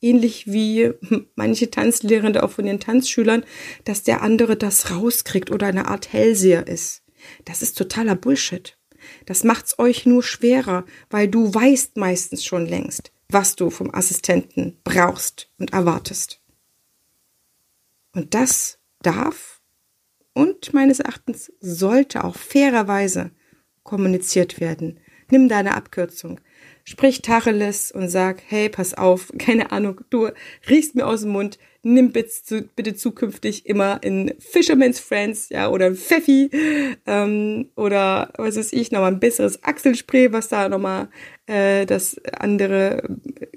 ähnlich 0.00 0.46
wie 0.46 0.92
manche 1.34 1.70
Tanzlehrende 1.70 2.42
auch 2.42 2.50
von 2.50 2.66
den 2.66 2.80
Tanzschülern, 2.80 3.44
dass 3.84 4.02
der 4.02 4.22
andere 4.22 4.56
das 4.56 4.90
rauskriegt 4.90 5.50
oder 5.50 5.66
eine 5.66 5.88
Art 5.88 6.12
Hellseher 6.12 6.66
ist. 6.66 7.02
Das 7.44 7.62
ist 7.62 7.76
totaler 7.76 8.14
Bullshit. 8.14 8.78
Das 9.26 9.44
macht's 9.44 9.78
euch 9.78 10.06
nur 10.06 10.22
schwerer, 10.22 10.84
weil 11.10 11.28
du 11.28 11.52
weißt 11.52 11.96
meistens 11.96 12.44
schon 12.44 12.66
längst, 12.66 13.12
was 13.28 13.56
du 13.56 13.70
vom 13.70 13.94
Assistenten 13.94 14.78
brauchst 14.84 15.50
und 15.58 15.72
erwartest. 15.72 16.40
Und 18.12 18.34
das 18.34 18.78
darf 19.02 19.60
und 20.32 20.74
meines 20.74 21.00
Erachtens 21.00 21.50
sollte 21.60 22.22
auch 22.22 22.36
fairerweise 22.36 23.30
kommuniziert 23.82 24.60
werden. 24.60 25.00
Nimm 25.30 25.48
deine 25.48 25.74
Abkürzung. 25.74 26.40
Sprich 26.88 27.20
Tacheles 27.20 27.90
und 27.90 28.08
sag, 28.08 28.40
hey, 28.46 28.68
pass 28.68 28.94
auf, 28.94 29.32
keine 29.38 29.72
Ahnung, 29.72 30.02
du 30.08 30.28
riechst 30.70 30.94
mir 30.94 31.04
aus 31.04 31.22
dem 31.22 31.32
Mund, 31.32 31.58
nimm 31.82 32.12
bitte, 32.12 32.94
zukünftig 32.94 33.66
immer 33.66 34.00
in 34.04 34.34
Fisherman's 34.38 35.00
Friends, 35.00 35.48
ja, 35.48 35.68
oder 35.68 35.96
Pfeffi, 35.96 36.48
ähm, 37.06 37.70
oder 37.74 38.32
was 38.38 38.56
weiß 38.56 38.72
ich, 38.72 38.92
nochmal 38.92 39.12
ein 39.12 39.20
besseres 39.20 39.64
Achselspray, 39.64 40.32
was 40.32 40.48
da 40.48 40.68
nochmal 40.68 41.08
äh, 41.46 41.86
das 41.86 42.20
andere 42.38 43.02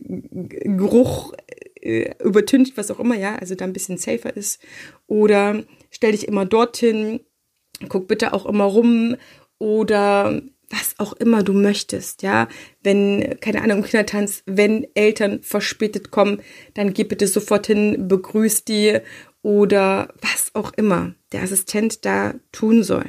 Geruch 0.05 1.33
äh, 1.81 2.11
übertüncht, 2.23 2.77
was 2.77 2.89
auch 2.89 2.99
immer, 2.99 3.15
ja, 3.15 3.35
also 3.35 3.53
da 3.53 3.63
ein 3.65 3.73
bisschen 3.73 3.99
safer 3.99 4.35
ist. 4.35 4.59
Oder 5.05 5.63
stell 5.91 6.13
dich 6.13 6.27
immer 6.27 6.45
dorthin, 6.45 7.19
guck 7.89 8.07
bitte 8.07 8.33
auch 8.33 8.47
immer 8.47 8.65
rum 8.65 9.17
oder 9.59 10.41
was 10.69 10.95
auch 10.97 11.13
immer 11.13 11.43
du 11.43 11.53
möchtest, 11.53 12.21
ja. 12.21 12.47
Wenn, 12.83 13.39
keine 13.41 13.61
Ahnung, 13.61 13.83
Kindertanz, 13.83 14.43
wenn 14.45 14.87
Eltern 14.93 15.41
verspätet 15.41 16.11
kommen, 16.11 16.41
dann 16.73 16.93
geh 16.93 17.03
bitte 17.03 17.27
sofort 17.27 17.67
hin, 17.67 18.07
begrüß 18.07 18.65
die 18.65 18.99
oder 19.41 20.13
was 20.21 20.51
auch 20.53 20.71
immer 20.73 21.13
der 21.31 21.43
Assistent 21.43 22.05
da 22.05 22.35
tun 22.51 22.83
soll. 22.83 23.05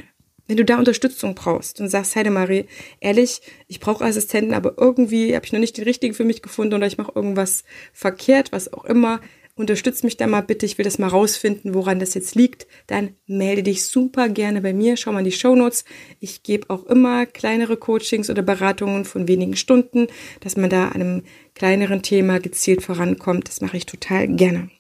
Wenn 0.47 0.57
du 0.57 0.65
da 0.65 0.79
Unterstützung 0.79 1.37
brauchst 1.37 1.81
und 1.81 1.89
sagst, 1.89 2.17
Heidemarie, 2.17 2.67
ehrlich, 2.99 3.41
ich 3.69 3.79
brauche 3.79 4.05
Assistenten, 4.05 4.53
aber 4.53 4.75
irgendwie 4.79 5.37
habe 5.37 5.47
ich 5.47 5.53
noch 5.53 5.61
nicht 5.61 5.77
den 5.77 5.85
richtigen 5.85 6.13
für 6.13 6.25
mich 6.25 6.43
gefunden 6.43 6.75
oder 6.75 6.89
ich 6.89 6.99
mache 6.99 7.13
irgendwas 7.15 7.63
verkehrt, 7.93 8.51
was 8.51 8.73
auch 8.73 8.85
immer, 8.85 9.21
unterstütz 9.61 10.03
mich 10.03 10.17
da 10.17 10.27
mal 10.27 10.41
bitte, 10.41 10.67
ich 10.67 10.79
will 10.79 10.85
das 10.85 10.99
mal 10.99 11.09
rausfinden, 11.09 11.75
woran 11.75 12.01
das 12.01 12.15
jetzt 12.15 12.35
liegt, 12.35 12.67
dann 12.87 13.15
melde 13.27 13.63
dich 13.63 13.85
super 13.85 14.29
gerne 14.29 14.61
bei 14.61 14.73
mir, 14.73 14.97
schau 14.97 15.13
mal 15.13 15.21
in 15.21 15.27
die 15.27 15.33
Show 15.33 15.55
Notes. 15.55 15.85
Ich 16.19 16.43
gebe 16.43 16.71
auch 16.71 16.87
immer 16.87 17.27
kleinere 17.27 17.77
Coachings 17.77 18.31
oder 18.31 18.43
Beratungen 18.43 19.05
von 19.05 19.29
wenigen 19.29 19.57
Stunden, 19.57 20.09
dass 20.41 20.57
man 20.57 20.71
da 20.71 20.89
an 20.89 21.01
einem 21.01 21.23
kleineren 21.55 22.03
Thema 22.03 22.41
gezielt 22.41 22.83
vorankommt. 22.83 23.49
Das 23.49 23.61
mache 23.61 23.77
ich 23.77 23.87
total 23.87 24.29
gerne. 24.29 24.71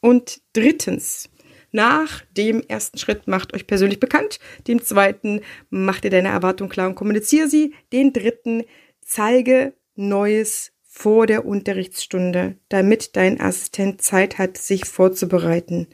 Und 0.00 0.40
drittens, 0.52 1.28
nach 1.70 2.22
dem 2.36 2.62
ersten 2.68 2.98
Schritt 2.98 3.26
macht 3.26 3.54
euch 3.54 3.66
persönlich 3.66 4.00
bekannt. 4.00 4.38
Dem 4.66 4.82
zweiten 4.82 5.40
macht 5.70 6.04
ihr 6.04 6.10
deine 6.10 6.28
Erwartung 6.28 6.68
klar 6.68 6.88
und 6.88 6.94
kommuniziere 6.94 7.48
sie. 7.48 7.74
Den 7.92 8.12
dritten 8.12 8.64
zeige 9.00 9.74
Neues 9.94 10.71
vor 10.94 11.26
der 11.26 11.46
Unterrichtsstunde, 11.46 12.56
damit 12.68 13.16
dein 13.16 13.40
Assistent 13.40 14.02
Zeit 14.02 14.36
hat, 14.36 14.58
sich 14.58 14.84
vorzubereiten 14.84 15.86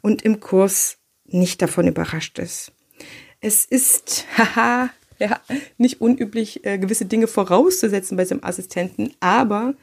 und 0.00 0.22
im 0.22 0.38
Kurs 0.38 0.98
nicht 1.26 1.60
davon 1.60 1.88
überrascht 1.88 2.38
ist. 2.38 2.70
Es 3.40 3.64
ist, 3.64 4.26
haha, 4.38 4.90
ja, 5.18 5.40
nicht 5.76 6.00
unüblich, 6.00 6.64
äh, 6.64 6.78
gewisse 6.78 7.04
Dinge 7.04 7.26
vorauszusetzen 7.26 8.16
bei 8.16 8.24
seinem 8.24 8.44
Assistenten, 8.44 9.12
aber 9.18 9.74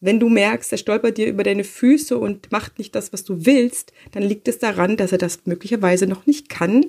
wenn 0.00 0.18
du 0.20 0.30
merkst, 0.30 0.72
er 0.72 0.78
stolpert 0.78 1.18
dir 1.18 1.26
über 1.26 1.42
deine 1.42 1.64
Füße 1.64 2.16
und 2.16 2.50
macht 2.50 2.78
nicht 2.78 2.94
das, 2.94 3.12
was 3.12 3.24
du 3.24 3.44
willst, 3.44 3.92
dann 4.12 4.22
liegt 4.22 4.48
es 4.48 4.58
daran, 4.58 4.96
dass 4.96 5.12
er 5.12 5.18
das 5.18 5.40
möglicherweise 5.44 6.06
noch 6.06 6.24
nicht 6.26 6.48
kann 6.48 6.86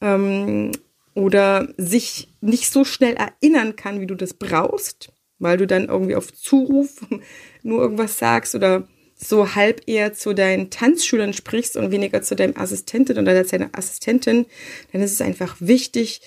ähm, 0.00 0.72
oder 1.14 1.72
sich 1.76 2.28
nicht 2.40 2.72
so 2.72 2.84
schnell 2.84 3.14
erinnern 3.14 3.76
kann, 3.76 4.00
wie 4.00 4.06
du 4.06 4.16
das 4.16 4.34
brauchst, 4.34 5.12
weil 5.42 5.56
du 5.56 5.66
dann 5.66 5.88
irgendwie 5.88 6.14
auf 6.14 6.32
Zuruf 6.32 7.04
nur 7.62 7.80
irgendwas 7.80 8.18
sagst 8.18 8.54
oder 8.54 8.88
so 9.16 9.54
halb 9.54 9.82
eher 9.86 10.14
zu 10.14 10.34
deinen 10.34 10.70
Tanzschülern 10.70 11.32
sprichst 11.32 11.76
und 11.76 11.90
weniger 11.90 12.22
zu 12.22 12.34
deinem 12.34 12.56
Assistenten 12.56 13.18
oder 13.18 13.44
deiner 13.44 13.70
Assistentin, 13.72 14.46
dann 14.92 15.02
ist 15.02 15.12
es 15.12 15.20
einfach 15.20 15.56
wichtig, 15.60 16.22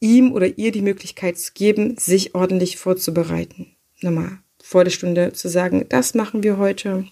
ihm 0.00 0.32
oder 0.32 0.58
ihr 0.58 0.72
die 0.72 0.82
Möglichkeit 0.82 1.38
zu 1.38 1.52
geben, 1.52 1.96
sich 1.98 2.34
ordentlich 2.34 2.76
vorzubereiten. 2.76 3.76
Nochmal 4.00 4.38
vor 4.62 4.84
der 4.84 4.90
Stunde 4.90 5.32
zu 5.32 5.48
sagen, 5.48 5.86
das 5.88 6.14
machen 6.14 6.42
wir 6.42 6.56
heute. 6.58 7.06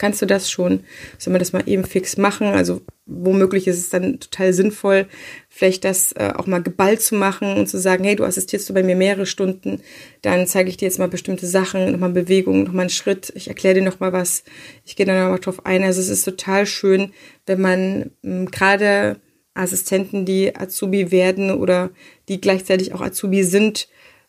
Kannst 0.00 0.22
du 0.22 0.26
das 0.26 0.50
schon? 0.50 0.80
Soll 1.18 1.32
man 1.32 1.40
das 1.40 1.52
mal 1.52 1.62
eben 1.66 1.84
fix 1.84 2.16
machen? 2.16 2.46
Also 2.46 2.80
womöglich 3.04 3.68
ist 3.68 3.76
es 3.76 3.90
dann 3.90 4.18
total 4.18 4.54
sinnvoll, 4.54 5.06
vielleicht 5.50 5.84
das 5.84 6.12
äh, 6.12 6.32
auch 6.34 6.46
mal 6.46 6.62
geballt 6.62 7.02
zu 7.02 7.16
machen 7.16 7.58
und 7.58 7.66
zu 7.66 7.78
sagen, 7.78 8.04
hey, 8.04 8.16
du 8.16 8.24
assistierst 8.24 8.66
du 8.70 8.72
bei 8.72 8.82
mir 8.82 8.96
mehrere 8.96 9.26
Stunden, 9.26 9.82
dann 10.22 10.46
zeige 10.46 10.70
ich 10.70 10.78
dir 10.78 10.86
jetzt 10.86 10.98
mal 10.98 11.08
bestimmte 11.08 11.46
Sachen, 11.46 11.92
nochmal 11.92 12.12
Bewegungen, 12.12 12.62
nochmal 12.62 12.84
einen 12.84 12.90
Schritt, 12.90 13.30
ich 13.34 13.48
erkläre 13.48 13.74
dir 13.74 13.82
nochmal 13.82 14.14
was, 14.14 14.42
ich 14.86 14.96
gehe 14.96 15.04
dann 15.04 15.20
nochmal 15.20 15.38
drauf 15.38 15.66
ein. 15.66 15.82
Also 15.82 16.00
es 16.00 16.08
ist 16.08 16.24
total 16.24 16.64
schön, 16.64 17.12
wenn 17.44 17.60
man 17.60 18.10
ähm, 18.24 18.50
gerade 18.50 19.20
Assistenten, 19.52 20.24
die 20.24 20.56
Azubi 20.56 21.10
werden 21.10 21.50
oder 21.50 21.90
die 22.30 22.40
gleichzeitig 22.40 22.94
auch 22.94 23.02
Azubi 23.02 23.42
sind, 23.42 23.86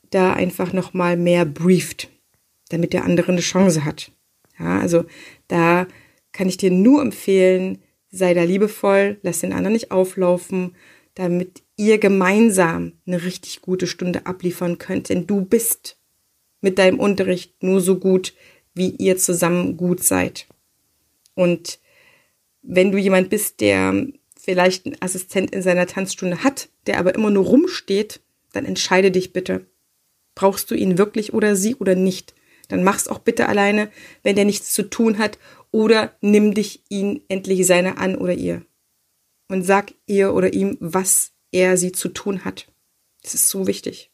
da 0.10 0.34
einfach 0.34 0.74
nochmal 0.74 1.16
mehr 1.16 1.46
brieft, 1.46 2.10
damit 2.68 2.92
der 2.92 3.06
andere 3.06 3.32
eine 3.32 3.40
Chance 3.40 3.86
hat. 3.86 4.12
Ja, 4.62 4.80
also 4.80 5.06
da 5.52 5.88
kann 6.32 6.48
ich 6.48 6.58
dir 6.58 6.72
nur 6.72 7.02
empfehlen, 7.02 7.80
sei 8.10 8.34
da 8.34 8.44
liebevoll, 8.44 9.20
lass 9.22 9.40
den 9.40 9.54
anderen 9.54 9.74
nicht 9.74 9.92
auflaufen, 9.92 10.76
damit 11.14 11.62
ihr 11.76 11.98
gemeinsam 11.98 12.94
eine 13.06 13.24
richtig 13.24 13.62
gute 13.62 13.86
Stunde 13.88 14.26
abliefern 14.26 14.78
könnt. 14.78 15.10
Denn 15.10 15.28
du 15.28 15.42
bist 15.42 15.98
mit 16.62 16.78
deinem 16.78 17.00
Unterricht 17.00 17.64
nur 17.64 17.82
so 17.82 18.00
gut, 18.00 18.34
wie 18.74 18.92
ihr 18.92 19.18
zusammen 19.18 19.76
gut 19.76 20.04
seid. 20.04 20.48
Und 21.36 21.80
wenn 22.62 22.92
du 22.92 22.98
jemand 22.98 23.30
bist, 23.30 23.60
der 23.60 24.08
vielleicht 24.40 24.86
einen 24.86 25.02
Assistent 25.02 25.52
in 25.52 25.62
seiner 25.62 25.88
Tanzstunde 25.88 26.44
hat, 26.44 26.70
der 26.88 26.98
aber 26.98 27.14
immer 27.14 27.30
nur 27.30 27.46
rumsteht, 27.46 28.22
dann 28.54 28.66
entscheide 28.66 29.12
dich 29.12 29.34
bitte. 29.34 29.66
Brauchst 30.34 30.72
du 30.72 30.76
ihn 30.76 30.98
wirklich 30.98 31.34
oder 31.34 31.56
sie 31.56 31.76
oder 31.76 31.96
nicht? 31.96 32.34
Dann 32.72 32.84
mach's 32.84 33.08
auch 33.08 33.20
bitte 33.20 33.48
alleine, 33.48 33.92
wenn 34.24 34.36
der 34.36 34.46
nichts 34.46 34.74
zu 34.74 34.84
tun 34.90 35.18
hat, 35.18 35.38
oder 35.72 36.16
nimm 36.22 36.54
dich 36.54 36.84
ihn 36.90 37.22
endlich 37.28 37.66
seine 37.66 37.98
an 37.98 38.16
oder 38.16 38.34
ihr. 38.34 38.66
Und 39.48 39.64
sag 39.64 39.94
ihr 40.06 40.34
oder 40.34 40.54
ihm, 40.54 40.78
was 40.80 41.34
er 41.52 41.78
sie 41.78 41.92
zu 41.92 42.10
tun 42.10 42.46
hat. 42.46 42.68
Das 43.22 43.34
ist 43.34 43.50
so 43.50 43.68
wichtig. 43.68 44.12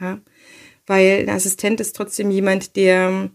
Ja? 0.00 0.20
Weil 0.86 1.20
ein 1.20 1.30
Assistent 1.30 1.80
ist 1.80 1.96
trotzdem 1.96 2.30
jemand, 2.30 2.76
der 2.76 3.30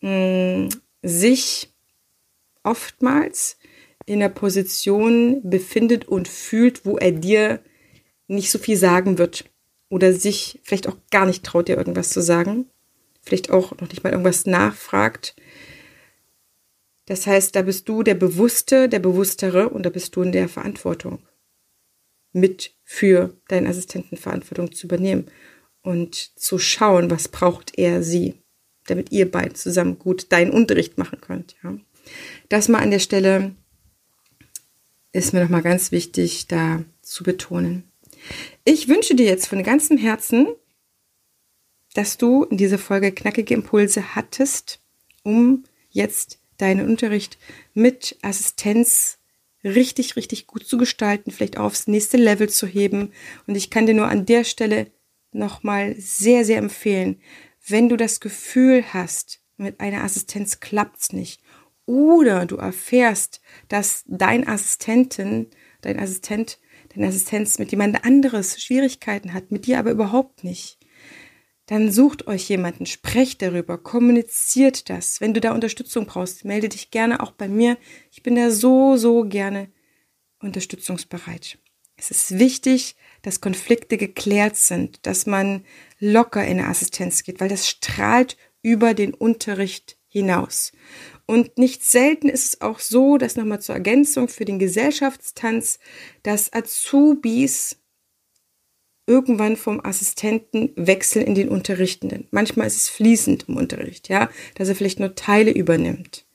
mh, 0.00 0.08
mm, 0.08 0.68
sich 1.02 1.72
oftmals 2.62 3.58
in 4.06 4.22
einer 4.22 4.32
Position 4.32 5.40
befindet 5.48 6.06
und 6.06 6.28
fühlt, 6.28 6.86
wo 6.86 6.96
er 6.98 7.12
dir 7.12 7.60
nicht 8.26 8.50
so 8.50 8.58
viel 8.58 8.76
sagen 8.76 9.18
wird 9.18 9.44
oder 9.88 10.12
sich 10.12 10.60
vielleicht 10.62 10.88
auch 10.88 10.96
gar 11.10 11.26
nicht 11.26 11.44
traut, 11.44 11.68
dir 11.68 11.76
irgendwas 11.76 12.10
zu 12.10 12.22
sagen, 12.22 12.70
vielleicht 13.24 13.50
auch 13.50 13.72
noch 13.78 13.88
nicht 13.88 14.04
mal 14.04 14.10
irgendwas 14.10 14.46
nachfragt. 14.46 15.34
Das 17.06 17.26
heißt, 17.26 17.54
da 17.54 17.62
bist 17.62 17.88
du 17.88 18.02
der 18.02 18.14
Bewusste, 18.14 18.88
der 18.88 18.98
Bewusstere 18.98 19.68
und 19.68 19.84
da 19.84 19.90
bist 19.90 20.16
du 20.16 20.22
in 20.22 20.32
der 20.32 20.48
Verantwortung, 20.48 21.20
mit 22.32 22.74
für 22.82 23.36
deinen 23.48 23.66
Assistenten 23.66 24.16
Verantwortung 24.16 24.72
zu 24.72 24.86
übernehmen 24.86 25.26
und 25.82 26.14
zu 26.38 26.58
schauen, 26.58 27.10
was 27.10 27.28
braucht 27.28 27.78
er 27.78 28.02
sie, 28.02 28.34
damit 28.86 29.12
ihr 29.12 29.30
beiden 29.30 29.54
zusammen 29.54 29.98
gut 29.98 30.32
deinen 30.32 30.50
Unterricht 30.50 30.96
machen 30.96 31.20
könnt. 31.20 31.56
Ja. 31.62 31.76
Das 32.48 32.68
mal 32.68 32.82
an 32.82 32.90
der 32.90 32.98
Stelle 32.98 33.54
ist 35.12 35.32
mir 35.32 35.42
nochmal 35.42 35.62
ganz 35.62 35.92
wichtig, 35.92 36.48
da 36.48 36.82
zu 37.02 37.22
betonen. 37.22 37.84
Ich 38.64 38.88
wünsche 38.88 39.14
dir 39.14 39.26
jetzt 39.26 39.46
von 39.46 39.62
ganzem 39.62 39.98
Herzen, 39.98 40.48
dass 41.94 42.18
du 42.18 42.44
in 42.44 42.58
dieser 42.58 42.78
Folge 42.78 43.12
knackige 43.12 43.54
Impulse 43.54 44.14
hattest, 44.14 44.80
um 45.22 45.64
jetzt 45.90 46.38
deinen 46.58 46.86
Unterricht 46.86 47.38
mit 47.72 48.18
Assistenz 48.22 49.18
richtig, 49.64 50.16
richtig 50.16 50.46
gut 50.46 50.66
zu 50.66 50.76
gestalten, 50.76 51.30
vielleicht 51.30 51.56
aufs 51.56 51.86
nächste 51.86 52.18
Level 52.18 52.48
zu 52.48 52.66
heben. 52.66 53.12
Und 53.46 53.54
ich 53.54 53.70
kann 53.70 53.86
dir 53.86 53.94
nur 53.94 54.08
an 54.08 54.26
der 54.26 54.44
Stelle 54.44 54.90
nochmal 55.32 55.94
sehr, 55.98 56.44
sehr 56.44 56.58
empfehlen, 56.58 57.20
wenn 57.66 57.88
du 57.88 57.96
das 57.96 58.20
Gefühl 58.20 58.84
hast, 58.92 59.40
mit 59.56 59.80
einer 59.80 60.04
Assistenz 60.04 60.60
klappt's 60.60 61.12
nicht 61.12 61.40
oder 61.86 62.46
du 62.46 62.56
erfährst, 62.56 63.40
dass 63.68 64.04
dein 64.06 64.46
Assistentin, 64.46 65.48
dein 65.82 65.98
Assistent, 65.98 66.58
deine 66.94 67.08
Assistenz 67.08 67.58
mit 67.58 67.70
jemand 67.70 68.04
anderes 68.04 68.62
Schwierigkeiten 68.62 69.32
hat, 69.32 69.50
mit 69.50 69.66
dir 69.66 69.78
aber 69.78 69.90
überhaupt 69.90 70.44
nicht, 70.44 70.78
dann 71.66 71.90
sucht 71.90 72.26
euch 72.26 72.48
jemanden, 72.48 72.86
sprecht 72.86 73.40
darüber, 73.40 73.78
kommuniziert 73.78 74.90
das. 74.90 75.20
Wenn 75.20 75.32
du 75.32 75.40
da 75.40 75.52
Unterstützung 75.52 76.06
brauchst, 76.06 76.44
melde 76.44 76.68
dich 76.68 76.90
gerne 76.90 77.20
auch 77.20 77.32
bei 77.32 77.48
mir. 77.48 77.78
Ich 78.10 78.22
bin 78.22 78.36
da 78.36 78.50
so, 78.50 78.96
so 78.96 79.24
gerne 79.24 79.70
unterstützungsbereit. 80.40 81.58
Es 81.96 82.10
ist 82.10 82.38
wichtig, 82.38 82.96
dass 83.22 83.40
Konflikte 83.40 83.96
geklärt 83.96 84.56
sind, 84.56 85.06
dass 85.06 85.26
man 85.26 85.64
locker 86.00 86.44
in 86.44 86.58
eine 86.58 86.68
Assistenz 86.68 87.22
geht, 87.22 87.40
weil 87.40 87.48
das 87.48 87.68
strahlt 87.68 88.36
über 88.62 88.94
den 88.94 89.14
Unterricht 89.14 89.96
hinaus. 90.08 90.72
Und 91.26 91.56
nicht 91.56 91.82
selten 91.82 92.28
ist 92.28 92.44
es 92.44 92.60
auch 92.60 92.78
so, 92.78 93.16
dass 93.16 93.36
nochmal 93.36 93.60
zur 93.60 93.74
Ergänzung 93.74 94.28
für 94.28 94.44
den 94.44 94.58
Gesellschaftstanz, 94.58 95.78
dass 96.22 96.52
Azubis 96.52 97.78
irgendwann 99.06 99.56
vom 99.56 99.84
Assistenten 99.84 100.72
wechseln 100.76 101.26
in 101.26 101.34
den 101.34 101.48
Unterrichtenden. 101.48 102.26
Manchmal 102.30 102.66
ist 102.66 102.76
es 102.76 102.88
fließend 102.88 103.46
im 103.48 103.56
Unterricht, 103.56 104.08
ja, 104.08 104.30
dass 104.54 104.68
er 104.68 104.74
vielleicht 104.74 105.00
nur 105.00 105.14
Teile 105.14 105.50
übernimmt. 105.50 106.26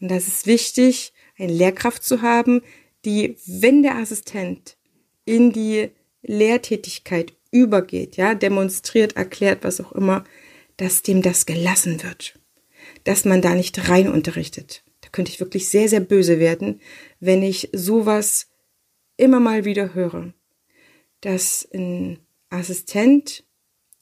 Und 0.00 0.10
das 0.10 0.28
ist 0.28 0.46
wichtig, 0.46 1.12
eine 1.38 1.52
Lehrkraft 1.52 2.02
zu 2.02 2.22
haben, 2.22 2.62
die, 3.04 3.36
wenn 3.46 3.82
der 3.82 3.96
Assistent 3.96 4.76
in 5.24 5.52
die 5.52 5.90
Lehrtätigkeit 6.22 7.34
übergeht, 7.50 8.16
ja, 8.16 8.34
demonstriert, 8.34 9.16
erklärt, 9.16 9.62
was 9.62 9.80
auch 9.80 9.92
immer, 9.92 10.24
dass 10.76 11.02
dem 11.02 11.22
das 11.22 11.46
gelassen 11.46 12.02
wird 12.02 12.38
dass 13.04 13.24
man 13.24 13.42
da 13.42 13.54
nicht 13.54 13.88
rein 13.88 14.08
unterrichtet. 14.08 14.84
Da 15.00 15.08
könnte 15.08 15.30
ich 15.30 15.40
wirklich 15.40 15.68
sehr, 15.68 15.88
sehr 15.88 16.00
böse 16.00 16.38
werden, 16.38 16.80
wenn 17.20 17.42
ich 17.42 17.70
sowas 17.72 18.48
immer 19.16 19.40
mal 19.40 19.64
wieder 19.64 19.94
höre. 19.94 20.32
Dass 21.20 21.68
ein 21.74 22.18
Assistent, 22.50 23.44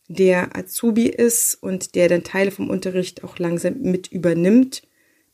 der 0.08 0.56
Azubi 0.56 1.06
ist 1.08 1.54
und 1.54 1.94
der 1.94 2.08
dann 2.08 2.24
Teile 2.24 2.50
vom 2.50 2.70
Unterricht 2.70 3.24
auch 3.24 3.38
langsam 3.38 3.80
mit 3.80 4.08
übernimmt, 4.08 4.82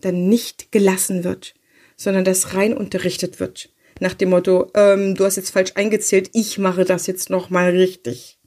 dann 0.01 0.29
nicht 0.29 0.73
gelassen 0.73 1.25
wird, 1.25 1.55
sondern 1.97 2.25
dass 2.25 2.55
rein 2.55 2.77
unterrichtet 2.77 3.41
wird. 3.41 3.73
Nach 4.01 4.15
dem 4.15 4.31
Motto, 4.31 4.71
ähm, 4.75 5.15
du 5.15 5.25
hast 5.25 5.37
jetzt 5.37 5.51
falsch 5.51 5.73
eingezählt, 5.75 6.31
ich 6.33 6.59
mache 6.59 6.85
das 6.85 7.07
jetzt 7.07 7.31
nochmal 7.31 7.71
richtig. 7.71 8.39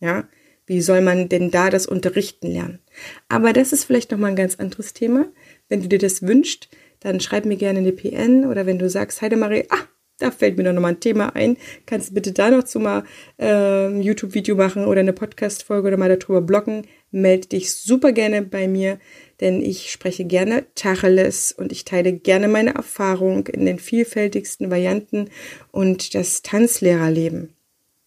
Ja, 0.00 0.28
wie 0.66 0.80
soll 0.80 1.00
man 1.00 1.28
denn 1.28 1.50
da 1.50 1.70
das 1.70 1.86
Unterrichten 1.86 2.48
lernen? 2.48 2.80
Aber 3.28 3.52
das 3.52 3.72
ist 3.72 3.84
vielleicht 3.84 4.10
nochmal 4.10 4.30
ein 4.30 4.36
ganz 4.36 4.56
anderes 4.56 4.92
Thema. 4.92 5.26
Wenn 5.68 5.82
du 5.82 5.88
dir 5.88 5.98
das 5.98 6.22
wünschst, 6.22 6.68
dann 7.00 7.20
schreib 7.20 7.44
mir 7.44 7.56
gerne 7.56 7.80
eine 7.80 7.92
PN 7.92 8.46
oder 8.46 8.66
wenn 8.66 8.78
du 8.78 8.88
sagst, 8.88 9.20
Heidemarie, 9.22 9.66
ah, 9.68 9.86
da 10.18 10.30
fällt 10.30 10.56
mir 10.56 10.72
noch 10.72 10.80
mal 10.80 10.88
ein 10.88 11.00
Thema 11.00 11.34
ein, 11.34 11.56
kannst 11.86 12.10
du 12.10 12.14
bitte 12.14 12.32
da 12.32 12.50
noch 12.50 12.64
zu 12.64 12.80
mal 12.80 13.04
äh, 13.40 13.88
YouTube-Video 14.00 14.56
machen 14.56 14.84
oder 14.84 15.00
eine 15.00 15.12
Podcast-Folge 15.12 15.88
oder 15.88 15.96
mal 15.96 16.16
darüber 16.16 16.40
bloggen, 16.40 16.86
melde 17.10 17.48
dich 17.48 17.74
super 17.74 18.12
gerne 18.12 18.42
bei 18.42 18.68
mir, 18.68 18.98
denn 19.40 19.60
ich 19.60 19.90
spreche 19.90 20.24
gerne 20.24 20.66
Tacheles 20.74 21.52
und 21.52 21.72
ich 21.72 21.84
teile 21.84 22.12
gerne 22.12 22.48
meine 22.48 22.74
Erfahrung 22.74 23.46
in 23.48 23.66
den 23.66 23.78
vielfältigsten 23.78 24.70
Varianten 24.70 25.30
und 25.72 26.14
das 26.14 26.42
Tanzlehrerleben 26.42 27.54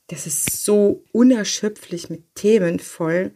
das 0.08 0.26
ist 0.26 0.64
so 0.64 1.04
unerschöpflich 1.12 2.10
mit 2.10 2.34
Themen 2.34 2.80
voll. 2.80 3.32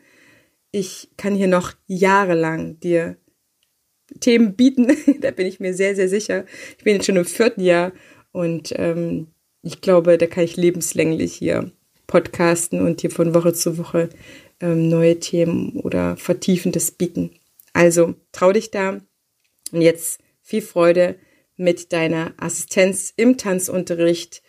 Ich 0.72 1.10
kann 1.18 1.36
hier 1.36 1.48
noch 1.48 1.74
jahrelang 1.86 2.80
dir 2.80 3.18
Themen 4.20 4.56
bieten, 4.56 4.88
da 5.22 5.32
bin 5.32 5.48
ich 5.48 5.60
mir 5.60 5.74
sehr, 5.74 5.96
sehr 5.96 6.10
sicher. 6.10 6.46
Ich 6.78 6.84
bin 6.84 6.96
jetzt 6.96 7.06
schon 7.06 7.18
im 7.18 7.26
vierten 7.26 7.62
Jahr 7.62 7.92
und 8.32 8.74
ähm, 8.78 9.28
ich 9.62 9.82
glaube, 9.82 10.18
da 10.18 10.28
kann 10.28 10.44
ich 10.44 10.58
lebenslänglich 10.58 11.34
hier 11.34 11.72
podcasten 12.08 12.82
und 12.82 13.02
hier 13.02 13.12
von 13.12 13.34
Woche 13.34 13.54
zu 13.54 13.78
Woche 13.78 14.10
ähm, 14.60 14.90
neue 14.90 15.20
Themen 15.20 15.80
oder 15.80 16.18
Vertiefendes 16.18 16.92
bieten. 16.92 17.32
Also 17.74 18.16
trau 18.32 18.52
dich 18.52 18.72
da 18.72 19.00
und 19.72 19.82
jetzt 19.82 20.20
viel 20.42 20.62
Freude 20.62 21.16
mit 21.56 21.94
deiner 21.94 22.34
Assistenz 22.38 23.14
im 23.16 23.38
Tanzunterricht, 23.38 24.42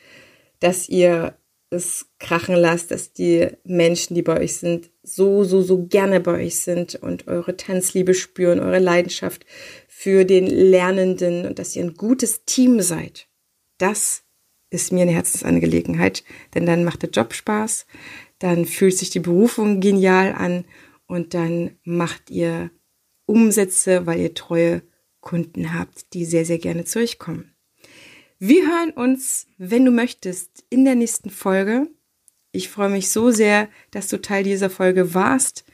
dass 0.60 0.88
ihr 0.88 1.36
es 1.70 2.06
krachen 2.18 2.54
lasst, 2.54 2.90
dass 2.90 3.12
die 3.12 3.48
Menschen, 3.64 4.14
die 4.14 4.22
bei 4.22 4.40
euch 4.40 4.56
sind, 4.56 4.90
so, 5.02 5.42
so, 5.44 5.62
so 5.62 5.86
gerne 5.86 6.20
bei 6.20 6.44
euch 6.44 6.60
sind 6.60 6.96
und 6.96 7.28
eure 7.28 7.56
Tanzliebe 7.56 8.14
spüren, 8.14 8.60
eure 8.60 8.78
Leidenschaft 8.78 9.46
für 9.88 10.24
den 10.24 10.46
Lernenden 10.46 11.46
und 11.46 11.58
dass 11.58 11.74
ihr 11.74 11.84
ein 11.84 11.94
gutes 11.94 12.44
Team 12.44 12.80
seid. 12.80 13.26
Das 13.82 14.22
ist 14.70 14.92
mir 14.92 15.02
eine 15.02 15.10
Herzensangelegenheit, 15.10 16.22
denn 16.54 16.66
dann 16.66 16.84
macht 16.84 17.02
der 17.02 17.10
Job 17.10 17.34
Spaß, 17.34 17.84
dann 18.38 18.64
fühlt 18.64 18.96
sich 18.96 19.10
die 19.10 19.18
Berufung 19.18 19.80
genial 19.80 20.34
an 20.34 20.64
und 21.08 21.34
dann 21.34 21.76
macht 21.82 22.30
ihr 22.30 22.70
Umsätze, 23.26 24.06
weil 24.06 24.20
ihr 24.20 24.34
treue 24.34 24.82
Kunden 25.20 25.74
habt, 25.74 26.14
die 26.14 26.24
sehr, 26.24 26.44
sehr 26.44 26.58
gerne 26.58 26.84
zu 26.84 27.00
euch 27.00 27.18
kommen. 27.18 27.56
Wir 28.38 28.68
hören 28.68 28.90
uns, 28.90 29.48
wenn 29.58 29.84
du 29.84 29.90
möchtest, 29.90 30.64
in 30.70 30.84
der 30.84 30.94
nächsten 30.94 31.30
Folge. 31.30 31.88
Ich 32.52 32.68
freue 32.68 32.88
mich 32.88 33.10
so 33.10 33.32
sehr, 33.32 33.68
dass 33.90 34.06
du 34.06 34.20
Teil 34.20 34.44
dieser 34.44 34.70
Folge 34.70 35.12
warst 35.12 35.64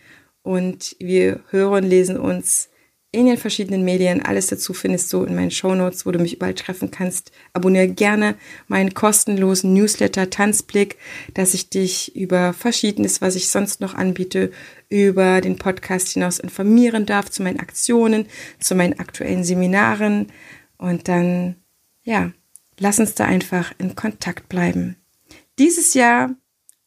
und 0.40 0.96
wir 0.98 1.44
hören, 1.50 1.84
lesen 1.84 2.16
uns 2.16 2.70
in 3.10 3.26
den 3.26 3.36
verschiedenen 3.36 3.84
Medien. 3.84 4.22
Alles 4.22 4.48
dazu 4.48 4.74
findest 4.74 5.12
du 5.12 5.24
in 5.24 5.34
meinen 5.34 5.50
Shownotes, 5.50 6.04
wo 6.04 6.10
du 6.10 6.18
mich 6.18 6.34
überall 6.34 6.54
treffen 6.54 6.90
kannst. 6.90 7.32
Abonniere 7.52 7.88
gerne 7.88 8.36
meinen 8.66 8.94
kostenlosen 8.94 9.72
Newsletter 9.72 10.30
Tanzblick, 10.30 10.98
dass 11.34 11.54
ich 11.54 11.70
dich 11.70 12.14
über 12.14 12.52
Verschiedenes, 12.52 13.20
was 13.20 13.34
ich 13.34 13.48
sonst 13.48 13.80
noch 13.80 13.94
anbiete, 13.94 14.50
über 14.88 15.40
den 15.40 15.56
Podcast 15.56 16.08
hinaus 16.08 16.38
informieren 16.38 17.06
darf, 17.06 17.30
zu 17.30 17.42
meinen 17.42 17.60
Aktionen, 17.60 18.26
zu 18.58 18.74
meinen 18.74 18.98
aktuellen 18.98 19.44
Seminaren. 19.44 20.32
Und 20.76 21.08
dann, 21.08 21.56
ja, 22.02 22.32
Lass 22.78 23.00
uns 23.00 23.14
da 23.14 23.24
einfach 23.24 23.72
in 23.78 23.96
Kontakt 23.96 24.48
bleiben. 24.48 24.96
Dieses 25.58 25.94
Jahr 25.94 26.30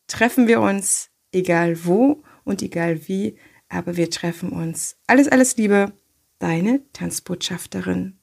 treffen 0.08 0.48
wir 0.48 0.62
uns, 0.62 1.10
egal 1.34 1.84
wo 1.86 2.24
und 2.46 2.62
egal 2.62 3.08
wie, 3.08 3.38
aber 3.68 3.98
wir 3.98 4.10
treffen 4.10 4.50
uns. 4.50 4.96
Alles, 5.08 5.28
alles 5.28 5.58
Liebe, 5.58 5.92
deine 6.42 6.82
Tanzbotschafterin. 6.92 8.21